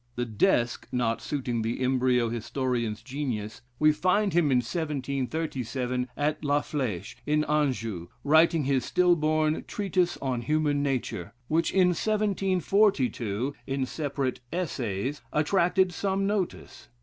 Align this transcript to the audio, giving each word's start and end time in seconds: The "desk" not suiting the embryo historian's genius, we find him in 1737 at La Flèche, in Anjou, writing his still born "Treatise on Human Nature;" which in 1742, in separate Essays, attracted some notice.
The 0.15 0.25
"desk" 0.25 0.87
not 0.91 1.21
suiting 1.21 1.61
the 1.61 1.79
embryo 1.79 2.29
historian's 2.29 3.03
genius, 3.03 3.61
we 3.77 3.91
find 3.91 4.33
him 4.33 4.45
in 4.51 4.57
1737 4.57 6.07
at 6.17 6.43
La 6.43 6.61
Flèche, 6.63 7.17
in 7.27 7.43
Anjou, 7.43 8.07
writing 8.23 8.63
his 8.63 8.83
still 8.83 9.15
born 9.15 9.63
"Treatise 9.67 10.17
on 10.17 10.41
Human 10.41 10.81
Nature;" 10.81 11.33
which 11.49 11.71
in 11.71 11.89
1742, 11.89 13.53
in 13.67 13.85
separate 13.85 14.39
Essays, 14.51 15.21
attracted 15.31 15.91
some 15.93 16.25
notice. 16.25 16.87